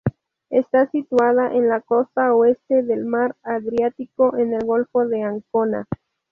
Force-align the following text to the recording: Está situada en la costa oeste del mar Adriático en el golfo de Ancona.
Está 0.49 0.89
situada 0.89 1.53
en 1.53 1.67
la 1.69 1.79
costa 1.81 2.33
oeste 2.33 2.81
del 2.81 3.05
mar 3.05 3.35
Adriático 3.43 4.35
en 4.35 4.51
el 4.53 4.65
golfo 4.65 5.05
de 5.07 5.21
Ancona. 5.21 5.85